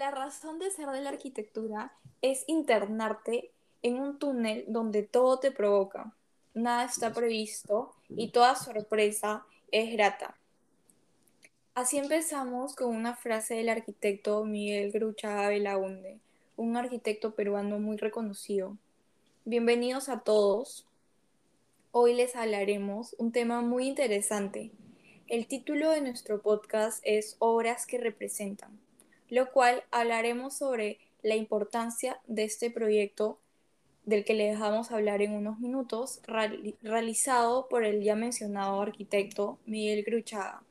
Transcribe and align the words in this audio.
La 0.00 0.10
razón 0.10 0.58
de 0.58 0.70
ser 0.70 0.88
de 0.88 1.02
la 1.02 1.10
arquitectura 1.10 1.92
es 2.22 2.44
internarte 2.46 3.50
en 3.82 4.00
un 4.00 4.18
túnel 4.18 4.64
donde 4.66 5.02
todo 5.02 5.40
te 5.40 5.50
provoca, 5.50 6.14
nada 6.54 6.86
está 6.86 7.12
previsto 7.12 7.92
y 8.08 8.30
toda 8.30 8.54
sorpresa 8.54 9.44
es 9.70 9.92
grata. 9.92 10.38
Así 11.74 11.98
empezamos 11.98 12.74
con 12.74 12.96
una 12.96 13.14
frase 13.14 13.56
del 13.56 13.68
arquitecto 13.68 14.42
Miguel 14.46 14.90
Gruchaga 14.90 15.50
Belaunde, 15.50 16.18
un 16.56 16.78
arquitecto 16.78 17.34
peruano 17.34 17.78
muy 17.78 17.98
reconocido. 17.98 18.78
Bienvenidos 19.44 20.08
a 20.08 20.20
todos. 20.20 20.86
Hoy 21.92 22.14
les 22.14 22.36
hablaremos 22.36 23.14
un 23.18 23.32
tema 23.32 23.60
muy 23.60 23.86
interesante. 23.86 24.70
El 25.26 25.46
título 25.46 25.90
de 25.90 26.00
nuestro 26.00 26.40
podcast 26.40 27.02
es 27.04 27.36
Obras 27.38 27.84
que 27.84 27.98
representan, 27.98 28.80
lo 29.30 29.50
cual 29.52 29.84
hablaremos 29.90 30.58
sobre 30.58 30.98
la 31.22 31.36
importancia 31.36 32.20
de 32.26 32.44
este 32.44 32.70
proyecto 32.70 33.38
del 34.04 34.24
que 34.24 34.34
le 34.34 34.48
dejamos 34.48 34.90
hablar 34.90 35.22
en 35.22 35.32
unos 35.32 35.60
minutos, 35.60 36.20
realizado 36.82 37.68
por 37.68 37.84
el 37.84 38.02
ya 38.02 38.16
mencionado 38.16 38.80
arquitecto 38.80 39.58
Miguel 39.66 40.02
Gruchaga. 40.02 40.62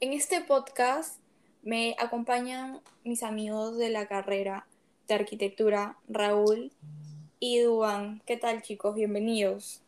En 0.00 0.12
este 0.12 0.42
podcast 0.42 1.18
me 1.62 1.96
acompañan 1.98 2.80
mis 3.04 3.22
amigos 3.22 3.78
de 3.78 3.88
la 3.88 4.06
carrera 4.06 4.66
de 5.08 5.14
arquitectura, 5.14 5.96
Raúl 6.08 6.70
y 7.40 7.60
Duan. 7.60 8.22
¿Qué 8.26 8.36
tal 8.36 8.62
chicos? 8.62 8.94
Bienvenidos. 8.94 9.82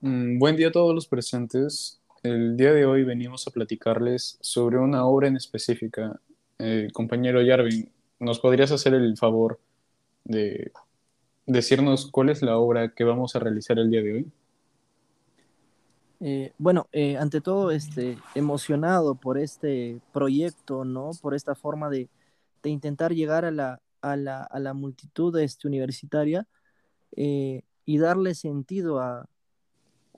Mm, 0.00 0.38
buen 0.38 0.56
día 0.56 0.68
a 0.68 0.72
todos 0.72 0.94
los 0.94 1.06
presentes. 1.06 1.97
El 2.22 2.56
día 2.56 2.72
de 2.72 2.84
hoy 2.84 3.04
venimos 3.04 3.46
a 3.46 3.52
platicarles 3.52 4.38
sobre 4.40 4.78
una 4.78 5.06
obra 5.06 5.28
en 5.28 5.36
específica. 5.36 6.20
Eh, 6.58 6.88
compañero 6.92 7.40
Yarvin, 7.42 7.90
¿nos 8.18 8.40
podrías 8.40 8.72
hacer 8.72 8.94
el 8.94 9.16
favor 9.16 9.60
de 10.24 10.72
decirnos 11.46 12.10
cuál 12.10 12.30
es 12.30 12.42
la 12.42 12.58
obra 12.58 12.92
que 12.92 13.04
vamos 13.04 13.36
a 13.36 13.38
realizar 13.38 13.78
el 13.78 13.90
día 13.90 14.02
de 14.02 14.12
hoy? 14.12 14.32
Eh, 16.20 16.52
bueno, 16.58 16.88
eh, 16.90 17.16
ante 17.16 17.40
todo, 17.40 17.70
este, 17.70 18.18
emocionado 18.34 19.14
por 19.14 19.38
este 19.38 20.00
proyecto, 20.12 20.84
¿no? 20.84 21.12
Por 21.22 21.36
esta 21.36 21.54
forma 21.54 21.88
de, 21.88 22.08
de 22.64 22.70
intentar 22.70 23.14
llegar 23.14 23.44
a 23.44 23.52
la, 23.52 23.80
a 24.00 24.16
la, 24.16 24.42
a 24.42 24.58
la 24.58 24.74
multitud 24.74 25.38
este, 25.38 25.68
universitaria 25.68 26.46
y 27.14 27.98
darle 27.98 28.34
sentido 28.34 29.00
a, 29.00 29.28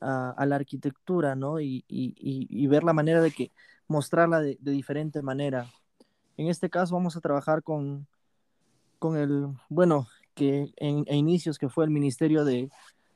a, 0.01 0.47
la 0.47 0.56
arquitectura, 0.56 1.34
¿no? 1.34 1.61
Y, 1.61 1.84
y, 1.89 2.15
y, 2.19 2.67
ver 2.67 2.84
la 2.84 2.93
manera 2.93 3.20
de 3.20 3.31
que 3.31 3.51
mostrarla 3.87 4.41
de, 4.41 4.57
diferente 4.61 5.23
manera. 5.23 5.70
En 6.37 6.48
este 6.48 6.70
caso 6.70 6.95
vamos 6.95 7.17
a 7.17 7.20
trabajar 7.20 7.62
con, 7.62 8.07
con 8.98 9.17
el, 9.17 9.48
bueno, 9.69 10.07
que 10.34 10.73
en, 10.77 11.05
inicios 11.12 11.59
que 11.59 11.69
fue 11.69 11.84
el 11.84 11.91
Ministerio 11.91 12.45
de, 12.45 12.70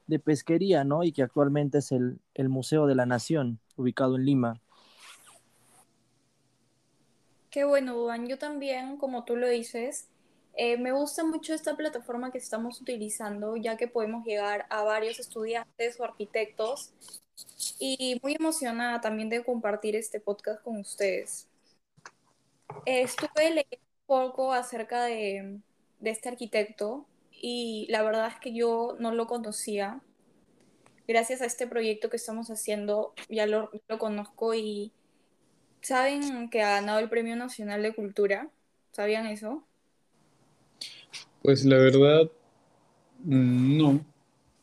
de, 0.07 0.19
Pesquería, 0.19 0.85
¿no? 0.85 1.05
Y 1.05 1.13
que 1.13 1.23
actualmente 1.23 1.79
es 1.79 1.93
el, 1.93 2.21
el 2.35 2.49
Museo 2.49 2.87
de 2.87 2.95
la 2.95 3.07
Nación, 3.07 3.61
ubicado 3.77 4.17
en 4.17 4.25
Lima. 4.25 4.61
Qué 7.51 7.65
bueno, 7.65 7.95
Juan. 8.03 8.27
Yo 8.27 8.37
también, 8.37 8.97
como 8.97 9.25
tú 9.25 9.37
lo 9.37 9.49
dices, 9.49 10.09
eh, 10.57 10.77
me 10.77 10.93
gusta 10.93 11.25
mucho 11.25 11.53
esta 11.53 11.77
plataforma 11.77 12.31
que 12.31 12.39
estamos 12.39 12.81
utilizando, 12.81 13.57
ya 13.57 13.77
que 13.77 13.89
podemos 13.89 14.25
llegar 14.25 14.67
a 14.71 14.85
varios 14.85 15.19
estudiantes 15.19 15.99
o 15.99 16.05
arquitectos 16.05 16.93
y 17.79 18.21
muy 18.23 18.35
emocionada 18.35 19.01
también 19.01 19.29
de 19.29 19.45
compartir 19.45 19.97
este 19.97 20.21
podcast 20.21 20.63
con 20.63 20.79
ustedes. 20.79 21.49
Eh, 22.87 23.03
estuve 23.03 23.51
leyendo 23.51 23.79
un 23.79 24.07
poco 24.07 24.53
acerca 24.53 25.05
de, 25.05 25.61
este 26.03 26.29
arquitecto 26.29 27.07
y 27.33 27.87
la 27.91 28.03
verdad 28.03 28.29
es 28.29 28.39
que 28.39 28.55
yo 28.55 28.97
no 29.01 29.13
lo 29.13 29.27
conocía. 29.27 30.01
Gracias 31.09 31.43
a 31.43 31.47
este 31.47 31.67
proyecto 31.67 32.11
que 32.11 32.17
estamos 32.17 32.49
haciendo, 32.49 33.13
ya 33.29 33.47
lo 33.47 33.71
conozco 33.99 34.55
y 34.55 34.93
saben 35.83 36.49
que 36.49 36.63
ha 36.63 36.71
ganado 36.81 37.01
el 37.01 37.11
Premio 37.11 37.37
Nacional 37.37 37.83
de 37.83 37.95
Cultura. 37.95 38.49
¿Sabían 38.93 39.27
eso? 39.27 39.65
Pues 41.45 41.63
la 41.67 41.77
verdad, 41.77 42.31
no. 43.25 44.01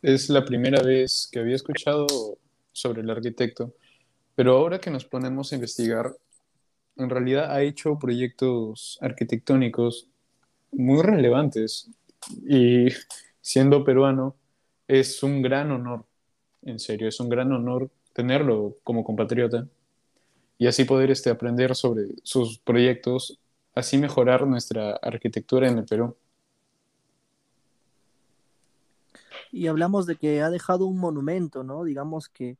Es 0.01 0.29
la 0.29 0.43
primera 0.43 0.81
vez 0.81 1.29
que 1.31 1.39
había 1.39 1.55
escuchado 1.55 2.07
sobre 2.71 3.01
el 3.01 3.09
arquitecto, 3.11 3.75
pero 4.35 4.57
ahora 4.57 4.79
que 4.79 4.91
nos 4.91 5.05
ponemos 5.05 5.51
a 5.51 5.55
investigar, 5.55 6.15
en 6.97 7.09
realidad 7.11 7.51
ha 7.51 7.61
hecho 7.63 7.99
proyectos 7.99 8.97
arquitectónicos 9.01 10.07
muy 10.71 11.03
relevantes 11.03 11.91
y 12.49 12.87
siendo 13.41 13.83
peruano 13.85 14.35
es 14.87 15.23
un 15.23 15.43
gran 15.43 15.71
honor, 15.71 16.05
en 16.63 16.79
serio, 16.79 17.07
es 17.07 17.19
un 17.19 17.29
gran 17.29 17.51
honor 17.51 17.91
tenerlo 18.13 18.77
como 18.83 19.03
compatriota 19.03 19.67
y 20.57 20.67
así 20.67 20.85
poder 20.85 21.11
este, 21.11 21.29
aprender 21.29 21.75
sobre 21.75 22.07
sus 22.23 22.59
proyectos, 22.59 23.39
así 23.75 23.97
mejorar 23.99 24.47
nuestra 24.47 24.93
arquitectura 24.93 25.69
en 25.69 25.79
el 25.79 25.85
Perú. 25.85 26.15
Y 29.51 29.67
hablamos 29.67 30.05
de 30.05 30.15
que 30.15 30.41
ha 30.41 30.49
dejado 30.49 30.85
un 30.85 30.97
monumento, 30.97 31.63
¿no? 31.63 31.83
Digamos 31.83 32.29
que 32.29 32.57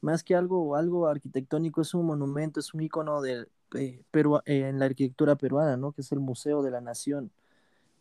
más 0.00 0.22
que 0.22 0.34
algo, 0.34 0.76
algo 0.76 1.08
arquitectónico 1.08 1.80
es 1.80 1.94
un 1.94 2.06
monumento, 2.06 2.60
es 2.60 2.74
un 2.74 2.82
icono 2.82 3.20
de, 3.22 3.46
eh, 3.74 4.02
eh, 4.12 4.40
en 4.44 4.78
la 4.78 4.84
arquitectura 4.84 5.36
peruana, 5.36 5.76
¿no? 5.76 5.92
Que 5.92 6.02
es 6.02 6.12
el 6.12 6.20
Museo 6.20 6.62
de 6.62 6.70
la 6.70 6.80
Nación, 6.80 7.30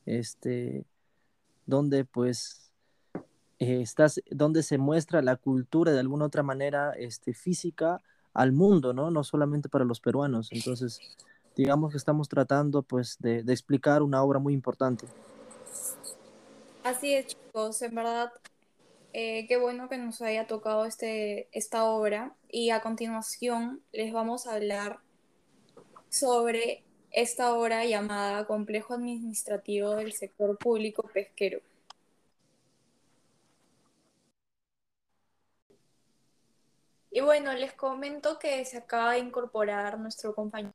este, 0.05 0.85
donde 1.65 2.05
pues 2.05 2.71
eh, 3.59 3.81
estás, 3.81 4.21
donde 4.29 4.63
se 4.63 4.77
muestra 4.77 5.21
la 5.21 5.37
cultura 5.37 5.93
de 5.93 5.99
alguna 5.99 6.25
otra 6.25 6.43
manera 6.43 6.91
este, 6.91 7.33
física 7.33 8.01
al 8.33 8.51
mundo, 8.51 8.93
¿no? 8.93 9.11
No 9.11 9.23
solamente 9.23 9.69
para 9.69 9.85
los 9.85 10.01
peruanos. 10.01 10.49
Entonces, 10.51 10.99
digamos 11.55 11.91
que 11.91 11.97
estamos 11.97 12.27
tratando 12.27 12.81
pues 12.83 13.17
de, 13.19 13.43
de 13.43 13.53
explicar 13.53 14.03
una 14.03 14.21
obra 14.21 14.39
muy 14.39 14.53
importante. 14.53 15.07
Así 16.85 17.15
es, 17.15 17.25
chicos, 17.25 17.81
en 17.81 17.95
verdad, 17.95 18.31
eh, 19.11 19.47
qué 19.47 19.57
bueno 19.57 19.89
que 19.89 19.97
nos 19.97 20.21
haya 20.21 20.45
tocado 20.45 20.85
este, 20.85 21.49
esta 21.51 21.85
obra 21.85 22.35
y 22.47 22.69
a 22.69 22.81
continuación 22.81 23.81
les 23.91 24.13
vamos 24.13 24.45
a 24.45 24.53
hablar 24.53 24.99
sobre 26.09 26.83
esta 27.09 27.55
obra 27.55 27.85
llamada 27.85 28.45
Complejo 28.45 28.93
Administrativo 28.93 29.95
del 29.95 30.13
Sector 30.13 30.59
Público 30.59 31.09
Pesquero. 31.11 31.59
Y 37.09 37.21
bueno, 37.21 37.51
les 37.53 37.73
comento 37.73 38.37
que 38.37 38.63
se 38.63 38.77
acaba 38.77 39.13
de 39.13 39.19
incorporar 39.21 39.97
nuestro 39.97 40.35
compañero. 40.35 40.71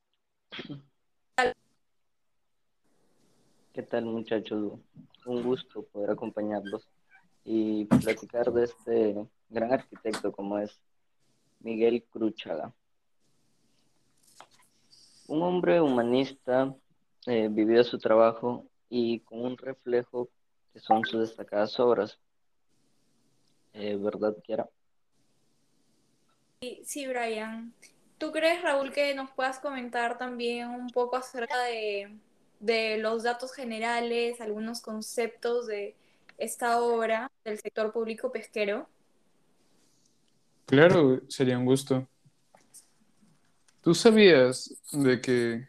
¿Qué 3.73 3.83
tal 3.85 4.07
muchachos? 4.07 4.73
Un 5.27 5.43
gusto 5.43 5.83
poder 5.83 6.11
acompañarlos 6.11 6.89
y 7.45 7.85
platicar 7.85 8.53
de 8.53 8.65
este 8.65 9.17
gran 9.49 9.73
arquitecto 9.73 10.33
como 10.33 10.59
es 10.59 10.79
Miguel 11.61 12.05
Cruchaga. 12.11 12.73
Un 15.27 15.43
hombre 15.43 15.81
humanista, 15.81 16.75
eh, 17.27 17.49
vivió 17.51 17.85
su 17.85 17.99
trabajo 17.99 18.67
y 18.89 19.21
con 19.21 19.43
un 19.43 19.57
reflejo 19.57 20.29
que 20.73 20.81
son 20.81 21.05
sus 21.05 21.21
destacadas 21.21 21.79
obras. 21.79 22.19
Eh, 23.73 23.97
¿Verdad, 23.97 24.37
Kiara? 24.43 24.69
Sí, 26.61 26.83
sí, 26.85 27.07
Brian. 27.07 27.73
¿Tú 28.19 28.33
crees, 28.33 28.63
Raúl, 28.63 28.93
que 28.93 29.15
nos 29.15 29.31
puedas 29.31 29.61
comentar 29.61 30.19
también 30.19 30.69
un 30.69 30.91
poco 30.91 31.17
acerca 31.17 31.59
de 31.63 32.19
de 32.61 32.99
los 32.99 33.23
datos 33.23 33.53
generales, 33.53 34.41
algunos 34.41 34.81
conceptos 34.81 35.67
de 35.67 35.97
esta 36.39 36.81
obra 36.81 37.31
del 37.45 37.59
sector 37.59 37.93
público 37.93 38.31
pesquero? 38.31 38.89
Claro, 40.67 41.21
sería 41.29 41.59
un 41.59 41.65
gusto. 41.65 42.07
¿Tú 43.83 43.95
sabías 43.95 44.75
de 44.93 45.21
que 45.21 45.69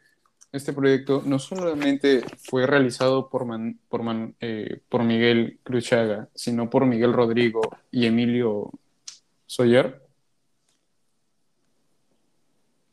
este 0.52 0.74
proyecto 0.74 1.24
no 1.26 1.40
solamente 1.40 2.24
fue 2.38 2.68
realizado 2.68 3.30
por, 3.30 3.48
por, 3.88 4.02
eh, 4.42 4.82
por 4.90 5.04
Miguel 5.04 5.60
Cruchaga, 5.64 6.28
sino 6.36 6.70
por 6.70 6.86
Miguel 6.86 7.14
Rodrigo 7.14 7.62
y 7.90 8.06
Emilio 8.06 8.70
Soyer? 9.46 10.02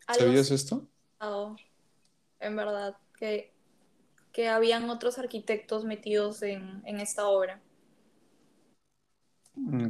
¿Sabías 0.06 0.50
esto? 0.52 0.86
En 2.40 2.56
verdad, 2.56 2.96
que 3.18 3.52
que 4.38 4.48
habían 4.48 4.88
otros 4.88 5.18
arquitectos 5.18 5.84
metidos 5.84 6.44
en, 6.44 6.80
esta 6.84 7.26
obra? 7.26 7.60
Mm, 9.56 9.88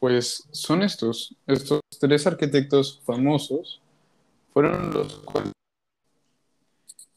pues 0.00 0.48
son 0.50 0.82
estos, 0.82 1.36
estos 1.46 1.80
tres 2.00 2.26
arquitectos 2.26 3.00
famosos 3.04 3.80
fueron 4.52 4.92
los 4.92 5.20
cuales 5.20 5.52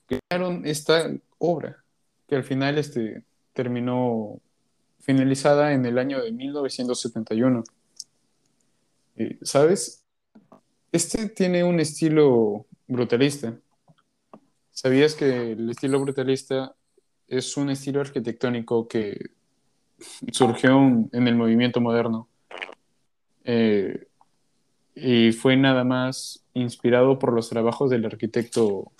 crearon 0.05 0.63
esta 0.67 1.11
obra, 1.39 1.83
que 2.27 2.35
al 2.35 2.43
final 2.43 2.77
este, 2.77 3.23
terminó 3.53 4.39
finalizada 4.99 5.73
en 5.73 5.87
el 5.87 5.97
año 5.97 6.21
de 6.21 6.31
1971. 6.31 7.63
Eh, 9.15 9.39
¿Sabes? 9.41 10.03
Este 10.91 11.29
tiene 11.29 11.63
un 11.63 11.79
estilo 11.79 12.67
brutalista. 12.87 13.57
¿Sabías 14.71 15.15
que 15.15 15.51
el 15.51 15.69
estilo 15.69 15.99
brutalista 15.99 16.75
es 17.27 17.55
un 17.57 17.69
estilo 17.69 18.01
arquitectónico 18.01 18.87
que 18.87 19.31
surgió 20.31 20.77
en 21.11 21.27
el 21.27 21.35
movimiento 21.35 21.81
moderno? 21.81 22.27
Eh, 23.43 24.07
y 24.95 25.31
fue 25.31 25.55
nada 25.55 25.83
más 25.83 26.43
inspirado 26.53 27.17
por 27.19 27.33
los 27.33 27.49
trabajos 27.49 27.89
del 27.89 28.05
arquitecto 28.05 28.91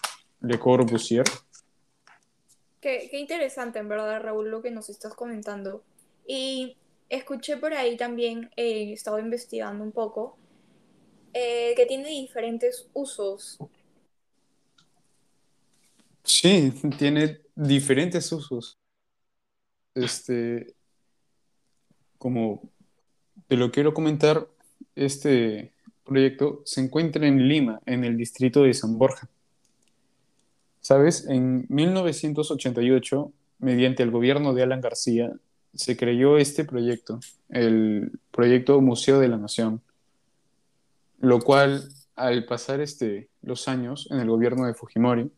Le 0.41 0.59
Corbusier. 0.59 1.25
Qué, 2.79 3.09
interesante, 3.13 3.79
en 3.79 3.89
verdad, 3.89 4.21
Raúl, 4.21 4.50
lo 4.50 4.62
que 4.62 4.71
nos 4.71 4.89
estás 4.89 5.13
comentando. 5.13 5.83
Y 6.25 6.77
escuché 7.09 7.57
por 7.57 7.73
ahí 7.73 7.95
también, 7.95 8.50
eh, 8.56 8.89
he 8.89 8.94
estado 8.94 9.19
investigando 9.19 9.83
un 9.83 9.91
poco, 9.91 10.38
eh, 11.33 11.73
que 11.75 11.85
tiene 11.85 12.09
diferentes 12.09 12.89
usos. 12.94 13.59
Sí, 16.33 16.72
tiene 16.98 17.42
diferentes 17.56 18.31
usos. 18.31 18.78
Este, 19.94 20.75
como 22.18 22.72
te 23.50 23.57
lo 23.57 23.69
quiero 23.69 23.94
comentar, 23.94 24.48
este 24.95 25.74
proyecto 26.06 26.62
se 26.63 26.80
encuentra 26.80 27.28
en 27.28 27.50
Lima, 27.50 27.81
en 27.86 28.06
el 28.06 28.16
distrito 28.16 28.63
de 28.63 28.74
San 28.74 28.98
Borja. 28.98 29.28
¿Sabes? 30.80 31.28
En 31.28 31.66
1988, 31.68 33.33
mediante 33.60 34.01
el 34.01 34.12
gobierno 34.12 34.54
de 34.54 34.63
Alan 34.63 34.80
García, 34.80 35.33
se 35.74 35.98
creó 35.98 36.38
este 36.38 36.63
proyecto, 36.63 37.19
el 37.50 38.18
proyecto 38.31 38.80
Museo 38.80 39.19
de 39.19 39.28
la 39.28 39.38
Nación, 39.38 39.81
lo 41.19 41.39
cual 41.39 41.89
al 42.16 42.45
pasar 42.45 42.80
este, 42.80 43.28
los 43.42 43.68
años 43.68 44.07
en 44.12 44.22
el 44.22 44.30
gobierno 44.30 44.66
de 44.66 44.74
Fujimori, 44.74 45.30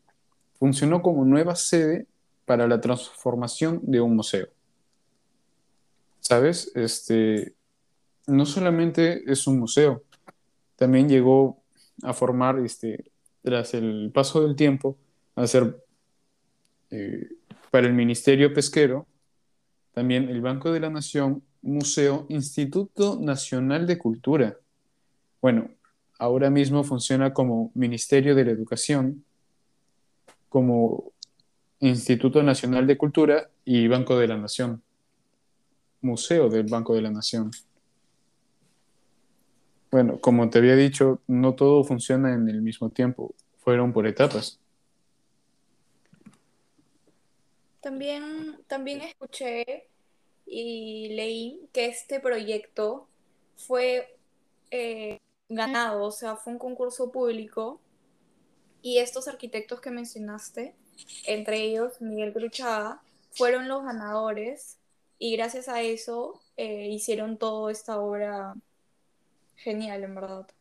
funcionó 0.63 1.01
como 1.01 1.25
nueva 1.25 1.57
sede 1.57 2.07
para 2.45 2.69
la 2.69 2.79
transformación 2.79 3.81
de 3.83 3.99
un 3.99 4.15
museo. 4.15 4.47
¿Sabes? 6.21 6.71
Este, 6.73 7.53
no 8.27 8.45
solamente 8.45 9.29
es 9.29 9.45
un 9.45 9.59
museo, 9.59 10.03
también 10.77 11.09
llegó 11.09 11.61
a 12.01 12.13
formar, 12.13 12.59
este, 12.59 13.11
tras 13.41 13.73
el 13.73 14.09
paso 14.13 14.41
del 14.41 14.55
tiempo, 14.55 14.97
a 15.35 15.45
ser 15.47 15.83
eh, 16.91 17.27
para 17.69 17.85
el 17.85 17.93
Ministerio 17.93 18.53
Pesquero, 18.53 19.05
también 19.91 20.29
el 20.29 20.39
Banco 20.39 20.71
de 20.71 20.79
la 20.79 20.89
Nación, 20.89 21.43
Museo, 21.61 22.25
Instituto 22.29 23.19
Nacional 23.19 23.85
de 23.85 23.97
Cultura. 23.97 24.57
Bueno, 25.41 25.71
ahora 26.19 26.49
mismo 26.49 26.85
funciona 26.85 27.33
como 27.33 27.69
Ministerio 27.75 28.33
de 28.33 28.45
la 28.45 28.51
Educación, 28.51 29.25
como 30.53 31.13
Instituto 31.79 32.43
Nacional 32.43 32.85
de 32.85 32.95
Cultura 32.95 33.49
y 33.65 33.87
Banco 33.87 34.19
de 34.19 34.27
la 34.27 34.37
Nación. 34.37 34.83
Museo 35.99 36.47
del 36.47 36.67
Banco 36.67 36.93
de 36.93 37.01
la 37.01 37.09
Nación. 37.09 37.49
Bueno, 39.89 40.19
como 40.19 40.47
te 40.51 40.59
había 40.59 40.75
dicho, 40.75 41.21
no 41.25 41.55
todo 41.55 41.83
funciona 41.83 42.35
en 42.35 42.47
el 42.49 42.61
mismo 42.61 42.91
tiempo, 42.91 43.33
fueron 43.57 43.93
por 43.93 44.05
etapas. 44.05 44.59
También, 47.81 48.59
también 48.67 49.01
escuché 49.01 49.87
y 50.45 51.15
leí 51.15 51.67
que 51.73 51.87
este 51.87 52.19
proyecto 52.19 53.07
fue 53.57 54.19
eh, 54.69 55.17
ganado, 55.49 56.03
o 56.03 56.11
sea, 56.11 56.35
fue 56.35 56.53
un 56.53 56.59
concurso 56.59 57.11
público 57.11 57.81
y 58.83 58.99
estos 58.99 59.27
arquitectos 59.27 59.81
que 59.81 59.89
mencionaste, 59.89 60.75
entre 61.25 61.63
ellos 61.63 61.99
Miguel 62.01 62.33
Cruchaga, 62.33 63.01
fueron 63.31 63.67
los 63.67 63.83
ganadores 63.83 64.77
y 65.17 65.35
gracias 65.35 65.67
a 65.69 65.81
eso 65.81 66.41
eh, 66.57 66.89
hicieron 66.91 67.37
toda 67.37 67.71
esta 67.71 67.97
obra 67.97 68.53
genial, 69.55 70.03
en 70.03 70.15
verdad. 70.15 70.47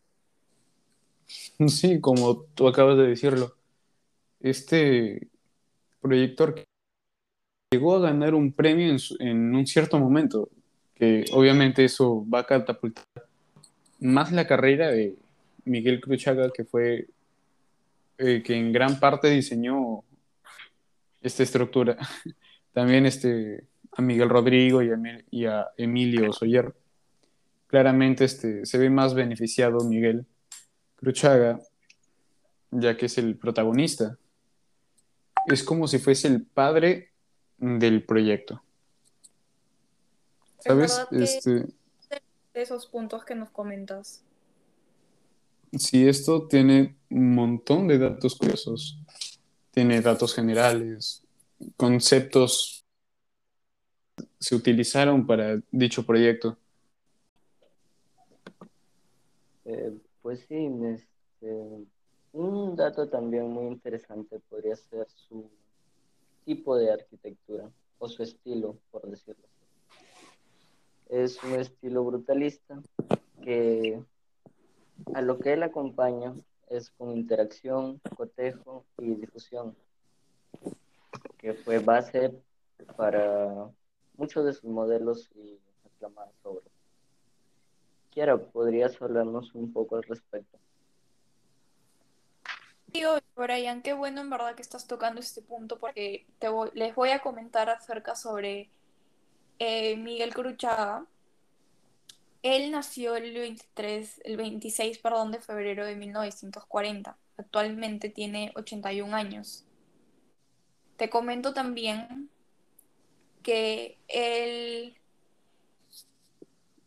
Sí, 1.67 2.01
como 2.01 2.43
tú 2.55 2.69
acabas 2.69 2.97
de 2.99 3.07
decirlo, 3.07 3.57
este 4.41 5.29
proyector 6.01 6.65
llegó 7.71 7.97
a 7.97 8.01
ganar 8.01 8.35
un 8.35 8.53
premio 8.53 8.95
en, 9.19 9.55
un 9.55 9.67
cierto 9.67 9.99
momento, 9.99 10.51
que 10.95 11.25
obviamente 11.33 11.85
eso 11.85 12.27
va 12.29 12.41
a 12.41 12.47
catapultar 12.47 13.05
más 13.99 14.31
la 14.33 14.47
carrera 14.47 14.91
de 14.91 15.17
Miguel 15.65 16.01
Cruchaga, 16.01 16.51
que 16.51 16.65
fue 16.65 17.07
eh, 18.25 18.41
que 18.41 18.55
en 18.55 18.73
gran 18.73 19.01
parte 19.01 19.29
diseñó 19.29 20.05
esta 21.21 21.43
estructura. 21.43 21.97
También 22.73 23.05
este, 23.05 23.65
a 23.97 24.01
Miguel 24.01 24.29
Rodrigo 24.29 24.81
y 24.81 25.45
a, 25.47 25.73
Emilio 25.77 26.33
Soyer. 26.33 26.73
Claramente 27.67 28.25
este, 28.25 28.65
se 28.65 28.79
ve 28.79 28.91
más 28.91 29.15
beneficiado 29.15 29.81
Miguel 29.81 30.25
Cruchaga, 30.95 31.59
ya 32.71 32.97
que 32.97 33.07
es 33.07 33.19
el 33.19 33.37
protagonista. 33.37 34.17
Es 35.47 35.65
como 35.65 35.89
si 35.89 35.99
fuese 35.99 36.29
el 36.29 36.45
padre 36.45 37.11
del 37.59 38.05
proyecto. 38.05 38.63
¿Sabes? 40.61 41.05
Este, 41.11 41.67
de 42.55 42.63
esos 42.63 42.87
puntos 42.87 43.25
que 43.25 43.35
nos 43.35 43.51
comentas. 43.51 44.23
Sí, 45.79 46.07
esto 46.07 46.47
tiene 46.49 46.97
un 47.09 47.35
montón 47.35 47.89
de 47.89 47.99
datos 47.99 48.37
curiosos. 48.37 48.99
Tiene 49.71 50.03
datos 50.03 50.35
generales, 50.35 51.23
conceptos 51.79 52.85
se 54.39 54.55
utilizaron 54.55 55.27
para 55.27 55.61
dicho 55.71 56.05
proyecto. 56.05 56.59
Eh, 59.65 59.93
pues 60.21 60.45
sí, 60.49 60.69
este, 60.85 61.87
un 62.33 62.77
dato 62.77 63.09
también 63.09 63.49
muy 63.49 63.67
interesante 63.69 64.41
podría 64.51 64.77
ser 64.77 65.07
su 65.09 65.49
tipo 66.45 66.77
de 66.77 66.93
arquitectura 66.93 67.71
o 67.99 68.09
su 68.09 68.23
estilo, 68.23 68.77
por 68.91 69.09
decirlo 69.09 69.45
así. 69.45 69.97
Es 71.09 71.43
un 71.45 71.55
estilo 71.55 72.05
brutalista 72.05 72.83
que 75.43 75.53
él 75.53 75.63
acompaña 75.63 76.35
es 76.69 76.91
con 76.91 77.11
interacción, 77.11 78.01
cotejo 78.17 78.85
y 78.99 79.15
difusión, 79.15 79.77
que 81.39 81.55
fue 81.55 81.79
base 81.81 82.33
para 82.97 83.69
muchos 84.17 84.45
de 84.47 84.53
sus 84.53 84.71
modelos 84.71 85.31
y 85.35 85.59
aclamadas 85.85 86.35
obras. 86.45 86.65
Kiara, 88.11 88.37
¿podrías 88.37 89.01
hablarnos 89.01 89.55
un 89.55 89.73
poco 89.73 89.97
al 89.97 90.03
respecto? 90.05 90.59
Sí, 92.93 93.03
Brian, 93.37 93.83
qué 93.83 93.95
bueno 93.95 94.21
en 94.21 94.29
verdad 94.29 94.55
que 94.55 94.61
estás 94.61 94.87
tocando 94.87 95.21
este 95.21 95.41
punto 95.41 95.79
porque 95.79 96.27
te 96.39 96.49
les 96.75 96.95
voy 96.95 97.11
a 97.11 97.21
comentar 97.21 97.71
acerca 97.71 98.15
sobre 98.15 98.69
eh, 99.59 99.97
Miguel 99.97 100.35
Cruchaga. 100.35 101.07
Él 102.43 102.71
nació 102.73 103.17
el 103.17 103.33
23, 103.33 104.21
el 104.25 104.37
26, 104.37 104.99
perdón, 104.99 105.31
de 105.31 105.41
febrero 105.41 105.87
de 105.87 105.95
1940. 105.95 107.17
Actualmente 107.37 108.09
tiene 108.09 108.53
81 108.57 109.15
años. 109.15 109.65
Te 110.97 111.09
comento 111.09 111.55
también 111.55 112.31
que 113.43 113.99
él 114.09 114.97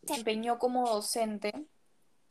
se 0.05 0.15
empeñó 0.15 0.59
como 0.59 0.89
docente. 0.89 1.53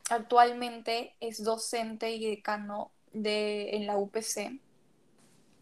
Actualmente 0.09 1.15
es 1.19 1.43
docente 1.43 2.11
y 2.11 2.29
decano 2.29 2.91
de, 3.11 3.75
en 3.75 3.87
la 3.87 3.97
UPC. 3.97 4.59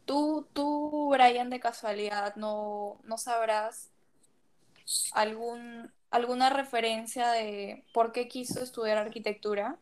Tú, 0.05 0.47
tú, 0.53 1.09
Brian, 1.11 1.49
de 1.49 1.59
casualidad, 1.59 2.35
no, 2.35 2.99
no 3.03 3.17
sabrás 3.17 3.89
algún, 5.13 5.91
alguna 6.13 6.51
referencia 6.51 7.31
de 7.31 7.83
por 7.91 8.11
qué 8.11 8.27
quiso 8.27 8.61
estudiar 8.61 8.99
arquitectura 8.99 9.79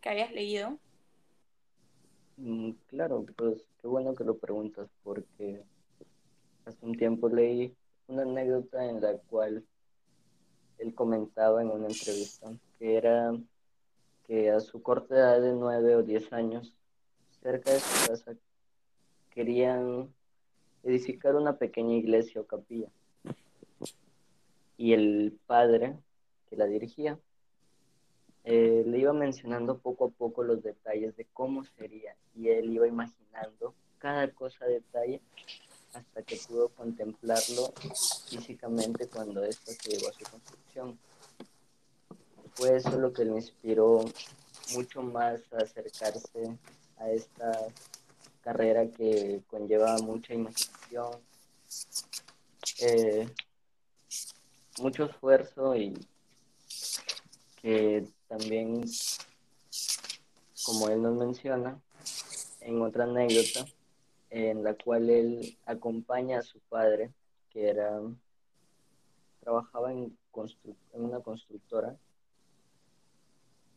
que 0.00 0.08
hayas 0.08 0.32
leído. 0.32 0.78
Mm, 2.38 2.70
claro, 2.86 3.26
pues 3.36 3.62
qué 3.82 3.86
bueno 3.86 4.14
que 4.14 4.24
lo 4.24 4.38
preguntas 4.38 4.88
porque 5.02 5.62
hace 6.64 6.78
un 6.86 6.96
tiempo 6.96 7.28
leí 7.28 7.76
una 8.08 8.22
anécdota 8.22 8.86
en 8.86 9.02
la 9.02 9.18
cual 9.18 9.62
él 10.78 10.94
comentaba 10.94 11.60
en 11.60 11.70
una 11.70 11.88
entrevista 11.88 12.50
que 12.78 12.96
era 12.96 13.32
que 14.26 14.50
a 14.50 14.60
su 14.60 14.82
corta 14.82 15.16
edad 15.16 15.42
de 15.42 15.52
nueve 15.52 15.96
o 15.96 16.02
diez 16.02 16.32
años 16.32 16.74
cerca 17.42 17.72
de 17.72 17.80
su 17.80 18.08
casa 18.08 18.32
querían 19.30 20.08
edificar 20.82 21.36
una 21.36 21.58
pequeña 21.58 21.94
iglesia 21.96 22.40
o 22.40 22.46
capilla. 22.46 22.88
Y 24.76 24.92
el 24.92 25.38
padre 25.46 25.96
que 26.48 26.56
la 26.56 26.66
dirigía 26.66 27.18
eh, 28.44 28.84
le 28.86 28.98
iba 28.98 29.12
mencionando 29.12 29.78
poco 29.78 30.06
a 30.06 30.10
poco 30.10 30.42
los 30.42 30.62
detalles 30.62 31.16
de 31.16 31.26
cómo 31.32 31.64
sería 31.64 32.14
y 32.34 32.48
él 32.48 32.70
iba 32.72 32.86
imaginando 32.86 33.74
cada 33.98 34.30
cosa 34.32 34.66
detalle 34.66 35.22
hasta 35.94 36.22
que 36.22 36.36
pudo 36.48 36.68
contemplarlo 36.70 37.72
físicamente 38.28 39.08
cuando 39.08 39.44
esto 39.44 39.72
se 39.72 39.90
llegó 39.90 40.08
a 40.08 40.12
su 40.12 40.24
construcción. 40.30 40.98
Fue 42.54 42.76
eso 42.76 42.98
lo 42.98 43.12
que 43.12 43.24
le 43.24 43.32
inspiró 43.32 44.04
mucho 44.74 45.02
más 45.02 45.40
a 45.52 45.62
acercarse 45.62 46.58
a 46.98 47.10
esta 47.10 47.52
carrera 48.42 48.88
que 48.90 49.42
conlleva 49.48 49.96
mucha 49.98 50.34
imaginación, 50.34 51.12
eh, 52.80 53.26
mucho 54.80 55.04
esfuerzo 55.04 55.76
y 55.76 55.94
que 57.60 58.06
también, 58.28 58.84
como 60.64 60.88
él 60.88 61.02
nos 61.02 61.16
menciona, 61.16 61.80
en 62.60 62.80
otra 62.82 63.04
anécdota, 63.04 63.66
en 64.30 64.64
la 64.64 64.74
cual 64.74 65.10
él 65.10 65.56
acompaña 65.66 66.38
a 66.38 66.42
su 66.42 66.58
padre, 66.60 67.10
que 67.50 67.68
era 67.68 68.00
trabajaba 69.40 69.92
en, 69.92 70.16
en 70.92 71.04
una 71.04 71.20
constructora, 71.20 71.96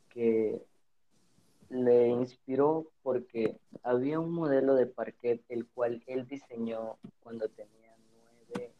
que 0.10 0.66
le 1.70 2.08
inspiró 2.08 2.88
porque 3.04 3.58
había 3.84 4.20
un 4.20 4.32
modelo 4.32 4.75
de 4.75 4.86
parquet 4.86 5.44
el 5.50 5.68
cual 5.68 6.01
él 6.08 6.25
diseñó 6.25 6.98
cuando 7.22 7.50
tenía 7.50 7.94
nueve 8.50 8.72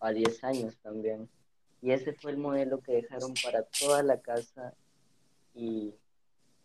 a 0.00 0.10
diez 0.10 0.42
años 0.42 0.76
también. 0.82 1.28
Y 1.80 1.92
ese 1.92 2.12
fue 2.12 2.32
el 2.32 2.38
modelo 2.38 2.80
que 2.80 2.92
dejaron 2.92 3.34
para 3.42 3.62
toda 3.62 4.02
la 4.02 4.20
casa 4.20 4.74
y 5.54 5.94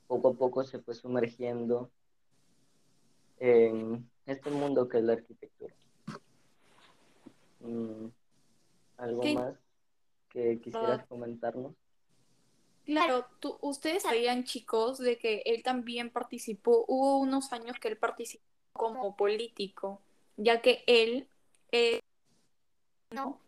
poco 0.07 0.29
a 0.29 0.33
poco 0.33 0.63
se 0.63 0.79
fue 0.79 0.95
sumergiendo 0.95 1.89
en 3.39 4.09
este 4.25 4.49
mundo 4.49 4.87
que 4.87 4.97
es 4.97 5.03
la 5.03 5.13
arquitectura. 5.13 5.73
Mm, 7.59 8.07
¿Algo 8.97 9.23
más 9.33 9.55
que 10.29 10.59
quisieras 10.59 11.05
comentarnos? 11.07 11.73
Claro, 12.85 13.25
tú, 13.39 13.57
ustedes 13.61 14.03
sabían, 14.03 14.43
chicos, 14.43 14.97
de 14.97 15.17
que 15.17 15.41
él 15.45 15.63
también 15.63 16.09
participó, 16.09 16.83
hubo 16.87 17.17
unos 17.19 17.53
años 17.53 17.77
que 17.79 17.87
él 17.87 17.97
participó 17.97 18.43
como 18.73 19.15
político, 19.15 20.01
ya 20.35 20.61
que 20.61 20.83
él, 20.87 21.27
eh, 21.71 21.99
no, 23.11 23.39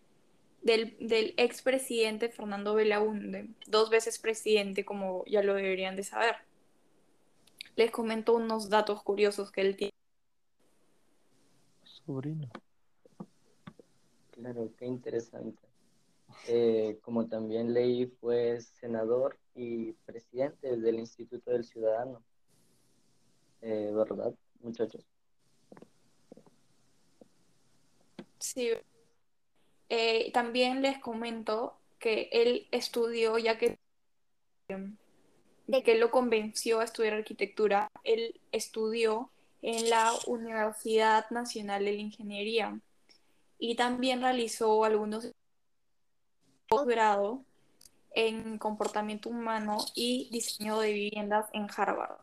del, 0.66 0.98
del 1.00 1.36
expresidente 1.38 2.30
Fernando 2.30 2.74
Belaunde, 2.74 3.50
dos 3.68 3.92
veces 3.92 4.18
presidente, 4.18 4.84
como 4.84 5.24
ya 5.26 5.44
lo 5.44 5.54
deberían 5.54 5.96
de 5.96 6.04
saber. 6.04 6.38
Les 7.76 7.92
comento 7.92 8.34
unos 8.34 8.68
datos 8.68 9.04
curiosos 9.04 9.52
que 9.52 9.62
él 9.62 9.76
tiene. 9.78 9.94
Sobrino. 11.84 12.50
Claro, 14.32 14.72
qué 14.78 14.88
interesante. 14.88 15.62
Eh, 16.48 16.98
como 17.04 17.28
también 17.28 17.72
leí, 17.72 18.08
fue 18.20 18.60
senador 18.60 19.38
y 19.54 19.92
presidente 20.08 20.78
del 20.78 20.96
Instituto 20.96 21.52
del 21.52 21.64
Ciudadano. 21.64 22.24
Eh, 23.62 23.92
¿Verdad, 23.94 24.34
muchachos? 24.62 25.06
Sí. 28.40 28.72
Eh, 29.90 30.32
también 30.32 30.82
les 30.82 31.00
comento 31.00 31.78
que 32.00 32.30
él 32.32 32.68
estudió, 32.72 33.38
ya 33.38 33.58
que 33.58 33.78
de 34.68 35.84
que 35.84 35.96
lo 35.96 36.12
convenció 36.12 36.80
a 36.80 36.84
estudiar 36.84 37.14
arquitectura, 37.14 37.92
él 38.04 38.40
estudió 38.52 39.30
en 39.62 39.90
la 39.90 40.12
Universidad 40.28 41.30
Nacional 41.32 41.86
de 41.86 41.94
la 41.94 42.00
Ingeniería 42.00 42.80
y 43.58 43.76
también 43.76 44.22
realizó 44.22 44.84
algunos 44.86 45.32
posgrado 46.68 47.44
en 48.12 48.58
comportamiento 48.58 49.30
humano 49.30 49.78
y 49.94 50.30
diseño 50.32 50.80
de 50.80 50.94
viviendas 50.94 51.48
en 51.54 51.68
Harvard. 51.76 52.20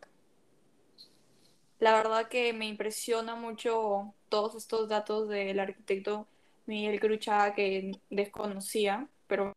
La 1.78 1.95
verdad 1.95 2.28
que 2.28 2.52
me 2.52 2.66
impresiona 2.66 3.35
mucho 3.35 4.14
todos 4.28 4.54
estos 4.54 4.88
datos 4.88 5.28
del 5.28 5.59
arquitecto 5.59 6.28
Miguel 6.66 7.00
Cruchaga 7.00 7.54
que 7.54 7.92
desconocía, 8.11 9.09
pero 9.26 9.52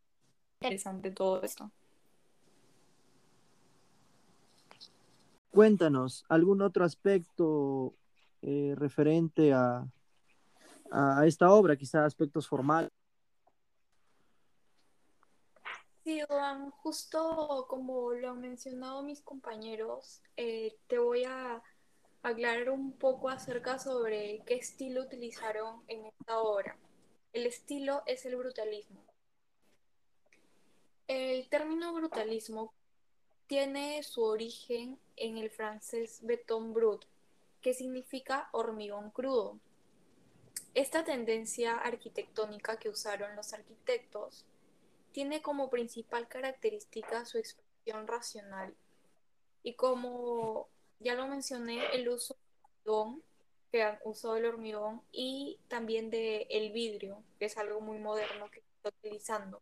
interesante 0.62 1.12
todo 1.12 1.41
esto. 1.43 1.71
Cuéntanos, 5.51 6.25
¿algún 6.27 6.62
otro 6.62 6.83
aspecto 6.83 7.93
eh, 8.41 8.74
referente 8.75 9.53
a, 9.53 9.88
a 10.91 11.25
esta 11.25 11.51
obra, 11.51 11.75
quizá 11.77 12.03
aspectos 12.05 12.47
formales? 12.47 12.89
Sí, 16.05 16.21
Juan, 16.27 16.69
justo 16.69 17.65
como 17.67 18.12
lo 18.12 18.29
han 18.29 18.41
mencionado 18.41 19.01
mis 19.01 19.21
compañeros, 19.21 20.21
eh, 20.38 20.77
te 20.85 21.00
voy 21.00 21.24
a 21.24 21.63
aclarar 22.21 22.69
un 22.69 22.91
poco 22.91 23.27
acerca 23.27 23.79
sobre 23.79 24.43
qué 24.45 24.53
estilo 24.53 25.01
utilizaron 25.01 25.81
en 25.88 26.05
esta 26.05 26.39
obra. 26.39 26.77
El 27.36 27.46
estilo 27.48 28.01
es 28.06 28.25
el 28.25 28.38
brutalismo. 28.38 29.04
El 31.06 31.50
término 31.50 31.94
brutalismo 31.94 32.74
tiene 33.48 34.01
su 34.04 34.24
origen 34.24 34.98
en 35.18 35.38
el 35.38 35.50
francés 35.50 36.20
béton 36.22 36.74
brut, 36.74 37.04
que 37.62 37.74
significa 37.74 38.48
hormigón 38.54 39.12
crudo. 39.12 39.60
Esta 40.75 41.04
tendencia 41.04 41.75
arquitectónica 41.75 42.80
que 42.80 42.88
usaron 42.88 43.36
los 43.36 43.51
arquitectos 43.51 44.46
tiene 45.12 45.42
como 45.42 45.70
principal 45.70 46.30
característica 46.30 47.25
su 47.25 47.38
expresión 47.38 48.08
racional 48.08 48.74
y 49.62 49.74
como 49.74 50.70
ya 51.01 51.15
lo 51.15 51.27
mencioné, 51.27 51.86
el 51.94 52.08
uso 52.08 52.34
del 52.34 52.94
hormigón, 52.94 53.24
que 53.75 54.00
usó 54.05 54.38
el 54.38 54.46
hormigón 54.46 55.01
y 55.12 55.60
también 55.67 56.10
de 56.10 56.48
el 56.50 56.72
vidrio, 56.72 57.22
que 57.38 57.46
es 57.46 57.58
algo 57.58 57.82
muy 57.82 58.00
moderno 58.00 58.50
que 58.50 58.60
está 58.60 58.88
utilizando. 58.88 59.62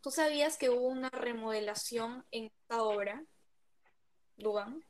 ¿Tú 0.00 0.10
sabías 0.10 0.58
que 0.58 0.68
hubo 0.68 0.88
una 0.88 1.08
remodelación 1.08 2.24
en 2.32 2.46
esta 2.46 2.82
obra, 2.82 3.24
Duan? 4.36 4.84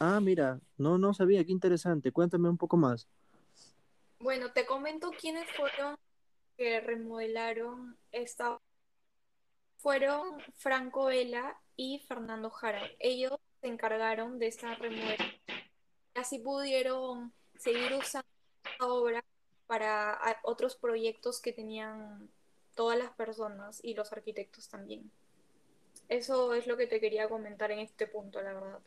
Ah, 0.00 0.18
mira, 0.20 0.60
no, 0.76 0.98
no 0.98 1.14
sabía, 1.14 1.44
qué 1.44 1.52
interesante. 1.52 2.10
Cuéntame 2.10 2.48
un 2.48 2.58
poco 2.58 2.76
más. 2.76 3.06
Bueno, 4.18 4.50
te 4.52 4.66
comento 4.66 5.12
quiénes 5.12 5.48
fueron 5.56 5.96
que 6.56 6.80
remodelaron 6.80 7.96
esta 8.10 8.58
fueron 9.76 10.40
Franco 10.56 11.04
Vela 11.04 11.60
y 11.76 12.00
Fernando 12.08 12.50
Jara. 12.50 12.82
Ellos 12.98 13.38
se 13.60 13.68
encargaron 13.68 14.40
de 14.40 14.48
esta 14.48 14.74
remodelación. 14.74 15.36
Así 16.16 16.38
pudieron 16.38 17.32
seguir 17.58 17.92
usando 17.92 18.26
esta 18.64 18.86
obra 18.86 19.24
para 19.66 20.18
otros 20.44 20.76
proyectos 20.76 21.40
que 21.40 21.52
tenían 21.52 22.28
todas 22.74 22.98
las 22.98 23.10
personas 23.10 23.80
y 23.82 23.94
los 23.94 24.12
arquitectos 24.12 24.68
también. 24.68 25.10
Eso 26.08 26.54
es 26.54 26.66
lo 26.66 26.76
que 26.76 26.86
te 26.86 27.00
quería 27.00 27.28
comentar 27.28 27.70
en 27.70 27.80
este 27.80 28.06
punto, 28.06 28.40
la 28.40 28.54
verdad. 28.54 28.78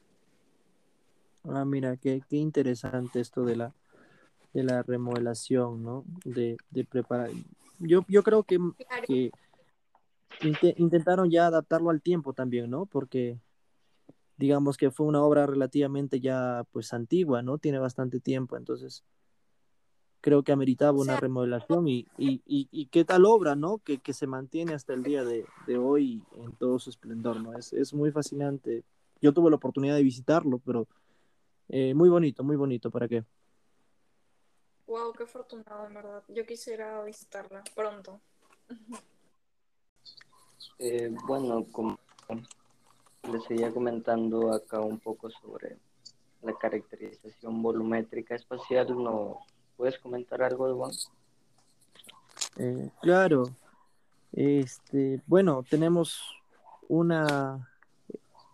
Ah, 1.43 1.65
mira, 1.65 1.97
qué, 1.97 2.21
qué 2.29 2.37
interesante 2.37 3.19
esto 3.19 3.43
de 3.43 3.55
la, 3.55 3.73
de 4.53 4.63
la 4.63 4.83
remodelación, 4.83 5.83
¿no? 5.83 6.05
De, 6.23 6.57
de 6.69 6.85
preparar. 6.85 7.29
Yo, 7.79 8.05
yo 8.07 8.23
creo 8.23 8.43
que, 8.43 8.59
que 9.07 9.31
intentaron 10.77 11.29
ya 11.29 11.47
adaptarlo 11.47 11.89
al 11.89 12.01
tiempo 12.01 12.33
también, 12.33 12.69
¿no? 12.69 12.85
Porque 12.85 13.37
digamos 14.39 14.77
que 14.77 14.89
fue 14.89 15.05
una 15.05 15.21
obra 15.21 15.45
relativamente 15.45 16.21
ya 16.21 16.63
pues 16.71 16.93
antigua, 16.93 17.41
¿no? 17.41 17.57
Tiene 17.57 17.77
bastante 17.77 18.21
tiempo, 18.21 18.55
entonces 18.55 19.03
creo 20.21 20.43
que 20.43 20.53
ameritaba 20.53 20.97
una 20.97 21.17
remodelación 21.17 21.89
y, 21.89 22.07
y, 22.17 22.41
y, 22.45 22.85
qué 22.87 23.03
tal 23.03 23.25
obra, 23.25 23.55
¿no? 23.55 23.79
Que, 23.79 23.99
que, 23.99 24.13
se 24.13 24.27
mantiene 24.27 24.73
hasta 24.73 24.93
el 24.93 25.03
día 25.03 25.25
de, 25.25 25.45
de 25.67 25.77
hoy 25.77 26.23
en 26.37 26.53
todo 26.53 26.79
su 26.79 26.89
esplendor, 26.89 27.41
¿no? 27.41 27.57
Es, 27.57 27.73
es, 27.73 27.93
muy 27.93 28.11
fascinante. 28.11 28.83
Yo 29.21 29.33
tuve 29.33 29.49
la 29.49 29.57
oportunidad 29.57 29.95
de 29.95 30.03
visitarlo, 30.03 30.59
pero 30.59 30.87
eh, 31.67 31.93
muy 31.93 32.09
bonito, 32.09 32.43
muy 32.43 32.55
bonito, 32.55 32.89
¿para 32.91 33.07
qué? 33.07 33.25
Wow, 34.87 35.13
qué 35.13 35.23
afortunado, 35.23 35.85
en 35.85 35.93
verdad. 35.93 36.23
Yo 36.29 36.45
quisiera 36.45 37.03
visitarla 37.03 37.63
pronto. 37.75 38.21
Eh, 40.79 41.13
bueno, 41.27 41.65
como 41.71 41.99
les 43.31 43.43
seguía 43.43 43.71
comentando 43.71 44.53
acá 44.53 44.79
un 44.79 44.99
poco 44.99 45.29
sobre 45.29 45.77
la 46.41 46.53
caracterización 46.53 47.61
volumétrica 47.61 48.35
espacial, 48.35 48.87
¿no 49.01 49.39
puedes 49.75 49.97
comentar 49.99 50.41
algo 50.41 50.73
Juan? 50.75 50.91
Eh, 52.57 52.89
claro, 53.01 53.49
este, 54.31 55.21
bueno, 55.27 55.63
tenemos 55.69 56.21
una 56.87 57.69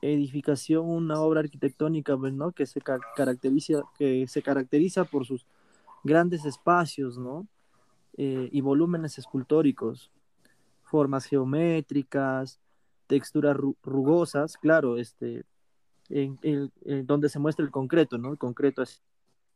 edificación, 0.02 0.86
una 0.88 1.20
obra 1.22 1.40
arquitectónica, 1.42 2.18
pues, 2.18 2.34
¿no? 2.34 2.52
Que 2.52 2.66
se 2.66 2.82
caracteriza, 2.82 3.84
que 3.98 4.28
se 4.28 4.42
caracteriza 4.42 5.04
por 5.06 5.26
sus 5.26 5.46
grandes 6.04 6.46
espacios, 6.46 7.18
¿no? 7.18 7.48
Eh, 8.18 8.50
y 8.52 8.62
volúmenes 8.62 9.18
escultóricos, 9.18 10.12
formas 10.84 11.26
geométricas, 11.26 12.60
texturas 13.08 13.58
rugosas, 13.84 14.58
claro, 14.58 14.98
este, 14.98 15.44
en, 16.10 16.70
donde 17.06 17.30
se 17.30 17.40
muestra 17.40 17.66
el 17.66 17.72
concreto, 17.72 18.18
¿no? 18.18 18.32
El 18.32 18.38
concreto 18.38 18.82
es 18.82 19.02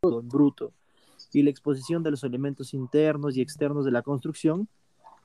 todo, 0.01 0.21
bruto, 0.21 0.73
y 1.33 1.43
la 1.43 1.49
exposición 1.49 2.03
de 2.03 2.11
los 2.11 2.23
elementos 2.23 2.73
internos 2.73 3.35
y 3.35 3.41
externos 3.41 3.85
de 3.85 3.91
la 3.91 4.01
construcción, 4.01 4.67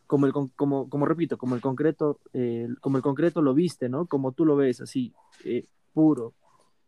como, 0.07 0.27
el, 0.27 0.33
como, 0.33 0.89
como 0.89 1.07
repito, 1.07 1.39
como 1.39 1.55
el 1.55 1.61
concreto, 1.61 2.19
eh, 2.33 2.69
como 2.81 2.99
el 2.99 3.03
concreto 3.03 3.41
lo 3.41 3.55
viste, 3.55 3.89
¿no? 3.89 4.07
Como 4.07 4.33
tú 4.33 4.45
lo 4.45 4.57
ves, 4.57 4.81
así, 4.81 5.15
eh, 5.45 5.67
puro. 5.95 6.35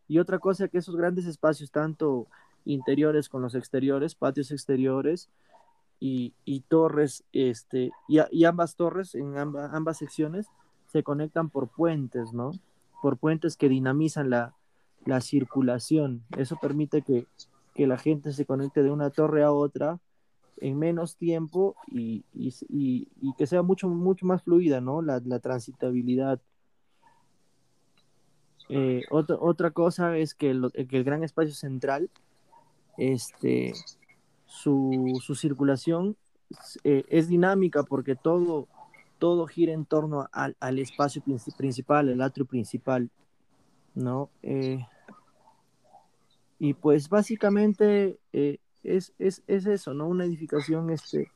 Y 0.08 0.18
otra 0.18 0.38
cosa 0.38 0.68
que 0.68 0.78
esos 0.78 0.96
grandes 0.96 1.26
espacios, 1.26 1.70
tanto 1.70 2.26
interiores 2.64 3.28
con 3.28 3.42
los 3.42 3.54
exteriores, 3.54 4.14
patios 4.14 4.50
exteriores 4.50 5.30
y, 5.98 6.34
y 6.44 6.60
torres, 6.60 7.24
este, 7.32 7.90
y, 8.08 8.18
y, 8.30 8.44
ambas 8.44 8.76
torres 8.76 9.14
en 9.14 9.36
ambas 9.38 9.98
secciones 9.98 10.48
se 10.96 11.02
conectan 11.02 11.50
por 11.50 11.68
puentes, 11.68 12.32
¿no? 12.32 12.52
Por 13.02 13.18
puentes 13.18 13.58
que 13.58 13.68
dinamizan 13.68 14.30
la, 14.30 14.54
la 15.04 15.20
circulación. 15.20 16.24
Eso 16.38 16.56
permite 16.56 17.02
que, 17.02 17.26
que 17.74 17.86
la 17.86 17.98
gente 17.98 18.32
se 18.32 18.46
conecte 18.46 18.82
de 18.82 18.90
una 18.90 19.10
torre 19.10 19.42
a 19.42 19.52
otra 19.52 20.00
en 20.56 20.78
menos 20.78 21.16
tiempo 21.16 21.76
y, 21.86 22.24
y, 22.32 22.54
y, 23.20 23.34
que 23.36 23.46
sea 23.46 23.60
mucho, 23.60 23.90
mucho 23.90 24.24
más 24.24 24.42
fluida, 24.42 24.80
¿no? 24.80 25.02
La, 25.02 25.20
la 25.22 25.38
transitabilidad. 25.38 26.40
Eh, 28.70 29.02
otra, 29.10 29.36
otra 29.38 29.70
cosa 29.72 30.16
es 30.16 30.34
que 30.34 30.48
el, 30.48 30.72
que 30.88 30.96
el, 30.96 31.04
gran 31.04 31.22
espacio 31.24 31.52
central, 31.52 32.08
este, 32.96 33.74
su, 34.46 35.20
su 35.22 35.34
circulación 35.34 36.16
eh, 36.84 37.04
es 37.10 37.28
dinámica 37.28 37.82
porque 37.82 38.16
todo, 38.16 38.66
todo 39.18 39.46
gira 39.46 39.72
en 39.72 39.84
torno 39.84 40.28
al, 40.32 40.56
al 40.60 40.78
espacio 40.78 41.22
principal, 41.56 42.08
el 42.08 42.22
atrio 42.22 42.46
principal, 42.46 43.10
¿no? 43.94 44.30
Eh, 44.42 44.86
y 46.58 46.74
pues 46.74 47.08
básicamente 47.08 48.18
eh, 48.32 48.58
es, 48.82 49.12
es, 49.18 49.42
es, 49.46 49.66
eso, 49.66 49.94
¿no? 49.94 50.06
Una 50.06 50.24
edificación 50.24 50.90
este, 50.90 51.30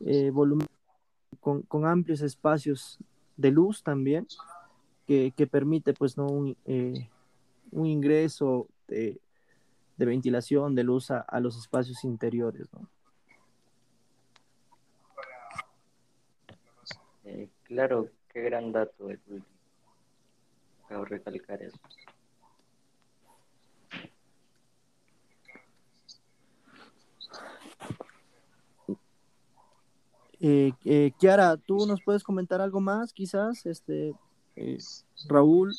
eh, 0.00 0.30
volumen, 0.30 0.66
con, 1.40 1.62
con, 1.62 1.86
amplios 1.86 2.20
espacios 2.20 2.98
de 3.36 3.50
luz 3.50 3.82
también, 3.82 4.26
que, 5.06 5.32
que 5.36 5.46
permite 5.46 5.94
pues 5.94 6.16
no 6.16 6.26
un, 6.26 6.56
un 7.70 7.86
ingreso 7.86 8.68
de, 8.88 9.20
de, 9.96 10.06
ventilación, 10.06 10.74
de 10.74 10.84
luz 10.84 11.10
a, 11.10 11.20
a, 11.20 11.40
los 11.40 11.56
espacios 11.56 12.04
interiores, 12.04 12.68
¿no? 12.72 12.88
Claro, 17.64 18.08
qué 18.32 18.42
gran 18.42 18.72
dato 18.72 19.10
el 19.10 19.20
último. 19.26 19.54
Acabo 20.84 21.04
recalcar 21.04 21.62
eso. 21.62 21.78
Eh, 30.40 30.72
eh, 30.84 31.12
Kiara, 31.18 31.56
¿tú 31.56 31.86
nos 31.86 32.02
puedes 32.02 32.22
comentar 32.22 32.60
algo 32.60 32.78
más, 32.78 33.14
quizás? 33.14 33.64
Este, 33.64 34.14
eh, 34.56 34.78
Raúl, 35.26 35.74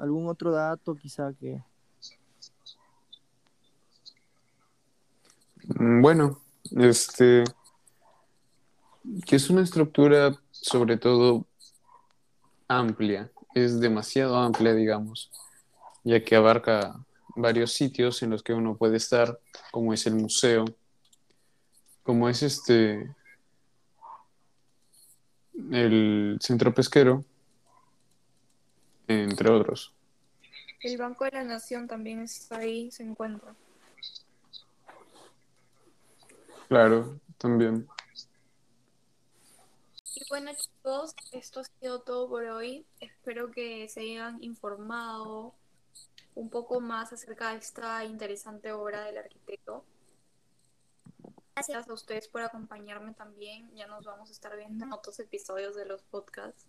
algún 0.00 0.26
otro 0.26 0.50
dato, 0.50 0.96
quizá 0.96 1.32
que. 1.34 1.62
Mm, 5.78 6.02
bueno, 6.02 6.40
este, 6.72 7.44
que 9.24 9.36
es 9.36 9.48
una 9.48 9.62
estructura 9.62 10.41
sobre 10.62 10.96
todo 10.96 11.44
amplia, 12.68 13.30
es 13.54 13.80
demasiado 13.80 14.36
amplia, 14.36 14.72
digamos, 14.72 15.30
ya 16.04 16.22
que 16.24 16.36
abarca 16.36 17.04
varios 17.34 17.72
sitios 17.72 18.22
en 18.22 18.30
los 18.30 18.42
que 18.42 18.54
uno 18.54 18.76
puede 18.76 18.96
estar, 18.96 19.38
como 19.72 19.92
es 19.92 20.06
el 20.06 20.14
museo, 20.14 20.64
como 22.02 22.28
es 22.28 22.42
este 22.42 23.14
el 25.70 26.38
centro 26.40 26.72
pesquero, 26.72 27.24
entre 29.08 29.50
otros. 29.50 29.92
El 30.80 30.96
Banco 30.96 31.24
de 31.24 31.32
la 31.32 31.44
Nación 31.44 31.86
también 31.86 32.20
está 32.20 32.58
ahí, 32.58 32.90
se 32.90 33.02
encuentra. 33.02 33.54
Claro, 36.68 37.20
también. 37.36 37.86
Bueno 40.32 40.50
chicos, 40.54 41.14
esto 41.32 41.60
ha 41.60 41.64
sido 41.64 42.00
todo 42.00 42.26
por 42.26 42.42
hoy. 42.44 42.86
Espero 43.00 43.50
que 43.50 43.86
se 43.90 44.00
hayan 44.00 44.42
informado 44.42 45.52
un 46.34 46.48
poco 46.48 46.80
más 46.80 47.12
acerca 47.12 47.50
de 47.50 47.58
esta 47.58 48.02
interesante 48.06 48.72
obra 48.72 49.04
del 49.04 49.18
arquitecto. 49.18 49.84
Gracias 51.54 51.86
a 51.86 51.92
ustedes 51.92 52.28
por 52.28 52.40
acompañarme 52.40 53.12
también. 53.12 53.70
Ya 53.74 53.86
nos 53.86 54.06
vamos 54.06 54.30
a 54.30 54.32
estar 54.32 54.56
viendo 54.56 54.86
en 54.86 54.94
otros 54.94 55.20
episodios 55.20 55.76
de 55.76 55.84
los 55.84 56.02
podcasts. 56.04 56.64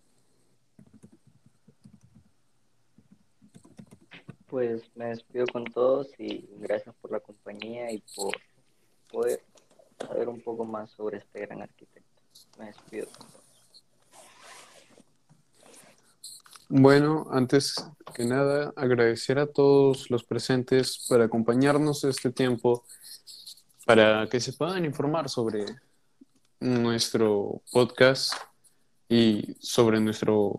Pues 4.46 4.94
me 4.94 5.06
despido 5.06 5.46
con 5.46 5.64
todos 5.64 6.08
y 6.18 6.50
gracias 6.58 6.94
por 6.96 7.12
la 7.12 7.20
compañía 7.20 7.90
y 7.90 8.04
por 8.14 8.36
poder 9.10 9.42
saber 9.98 10.28
un 10.28 10.42
poco 10.42 10.66
más 10.66 10.90
sobre 10.90 11.16
este 11.16 11.40
gran 11.40 11.62
arquitecto. 11.62 12.20
Me 12.58 12.66
despido 12.66 13.06
con 13.06 13.26
todos. 13.26 13.43
Bueno, 16.68 17.26
antes 17.30 17.74
que 18.14 18.24
nada, 18.24 18.72
agradecer 18.74 19.38
a 19.38 19.46
todos 19.46 20.10
los 20.10 20.24
presentes 20.24 21.04
por 21.08 21.20
acompañarnos 21.20 22.04
este 22.04 22.30
tiempo 22.30 22.84
para 23.84 24.26
que 24.28 24.40
se 24.40 24.54
puedan 24.54 24.84
informar 24.86 25.28
sobre 25.28 25.66
nuestro 26.60 27.60
podcast 27.70 28.32
y 29.08 29.56
sobre 29.60 30.00
nuestro, 30.00 30.54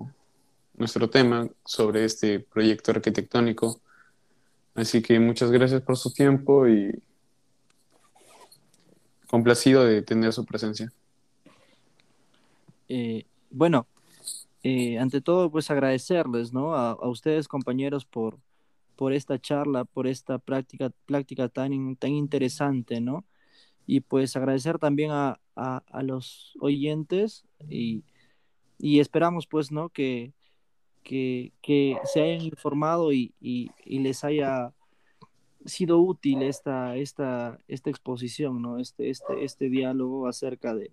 nuestro 0.76 1.10
tema, 1.10 1.50
sobre 1.66 2.06
este 2.06 2.40
proyecto 2.40 2.92
arquitectónico. 2.92 3.82
Así 4.76 5.02
que 5.02 5.20
muchas 5.20 5.50
gracias 5.50 5.82
por 5.82 5.98
su 5.98 6.14
tiempo 6.14 6.68
y 6.68 7.02
complacido 9.28 9.84
de 9.84 10.04
tener 10.04 10.32
su 10.34 10.46
presencia. 10.46 10.92
Eh, 12.88 13.26
bueno, 13.50 13.88
eh, 14.68 14.98
ante 14.98 15.22
todo, 15.22 15.52
pues 15.52 15.70
agradecerles, 15.70 16.52
¿no? 16.52 16.74
A, 16.74 16.94
a 16.94 17.08
ustedes, 17.08 17.48
compañeros, 17.48 18.04
por, 18.04 18.40
por 18.96 19.14
esta 19.14 19.40
charla, 19.40 19.86
por 19.86 20.08
esta 20.08 20.40
práctica, 20.40 20.92
práctica 21.06 21.50
tan, 21.50 21.96
tan 21.98 22.12
interesante, 22.14 23.00
¿no? 23.00 23.26
Y 23.86 24.00
pues 24.02 24.36
agradecer 24.36 24.80
también 24.80 25.12
a, 25.12 25.40
a, 25.56 26.02
los 26.02 26.56
oyentes 26.60 27.46
y, 27.70 28.04
y, 28.80 29.00
esperamos 29.02 29.46
pues, 29.46 29.72
¿no? 29.72 29.90
Que, 29.90 30.34
que, 31.04 31.54
que 31.62 31.98
se 32.06 32.22
hayan 32.24 32.42
informado 32.42 33.14
y, 33.14 33.36
y, 33.40 33.70
y, 33.86 34.00
les 34.00 34.24
haya 34.24 34.74
sido 35.66 36.00
útil 36.00 36.42
esta, 36.42 36.98
esta, 36.98 37.60
esta 37.68 37.92
exposición, 37.92 38.64
¿no? 38.64 38.80
Este, 38.80 39.12
este, 39.12 39.44
este 39.44 39.70
diálogo 39.70 40.28
acerca 40.28 40.74
de, 40.74 40.92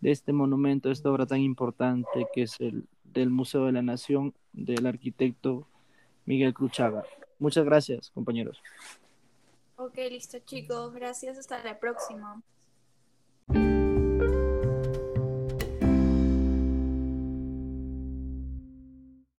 de 0.00 0.10
este 0.10 0.34
monumento, 0.34 0.90
esta 0.90 1.10
obra 1.10 1.24
tan 1.24 1.40
importante 1.40 2.26
que 2.34 2.42
es 2.42 2.60
el 2.60 2.86
del 3.20 3.30
Museo 3.30 3.66
de 3.66 3.72
la 3.72 3.82
Nación 3.82 4.34
del 4.52 4.86
arquitecto 4.86 5.66
Miguel 6.26 6.54
Cruchaga. 6.54 7.04
Muchas 7.38 7.64
gracias, 7.64 8.10
compañeros. 8.10 8.62
Ok, 9.76 9.96
listo 10.10 10.38
chicos. 10.40 10.94
Gracias. 10.94 11.38
Hasta 11.38 11.62
la 11.64 11.78
próxima. 11.78 12.42